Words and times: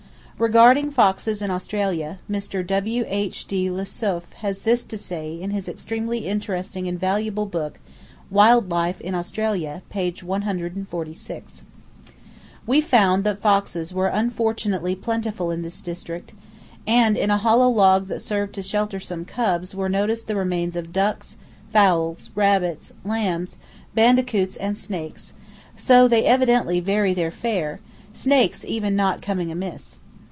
Regarding 0.41 0.89
foxes 0.89 1.43
in 1.43 1.51
Australia, 1.51 2.17
Mr. 2.27 2.65
W.H.D. 2.65 3.69
Le 3.69 3.83
Souef 3.83 4.23
has 4.37 4.61
this 4.61 4.83
to 4.83 4.97
say 4.97 5.39
in 5.39 5.51
his 5.51 5.69
extremely 5.69 6.25
interesting 6.25 6.87
and 6.87 6.99
valuable 6.99 7.45
book, 7.45 7.79
"Wild 8.31 8.71
Life 8.71 8.99
in 9.01 9.13
Australia," 9.13 9.83
page 9.91 10.23
146: 10.23 11.61
"We 12.65 12.81
found 12.81 13.23
that 13.23 13.39
foxes 13.39 13.93
were 13.93 14.07
unfortunately 14.07 14.95
plentiful 14.95 15.51
in 15.51 15.61
this 15.61 15.79
district, 15.79 16.33
and 16.87 17.15
in 17.15 17.29
a 17.29 17.37
hollow 17.37 17.69
log 17.69 18.07
that 18.07 18.23
served 18.23 18.55
to 18.55 18.63
shelter 18.63 18.99
some 18.99 19.25
cubs 19.25 19.75
were 19.75 19.89
noticed 19.89 20.25
the 20.25 20.35
remains 20.35 20.75
of 20.75 20.91
ducks, 20.91 21.37
fowls, 21.71 22.31
rabbits, 22.33 22.91
lambs, 23.05 23.59
bandicoots 23.93 24.57
and 24.57 24.75
snakes; 24.75 25.33
so 25.77 26.07
they 26.07 26.25
evidently 26.25 26.79
vary 26.79 27.13
their 27.13 27.29
fare, 27.29 27.79
snakes 28.11 28.65
even 28.65 28.95
not 28.95 29.21
coming 29.21 29.51
amiss. 29.51 29.99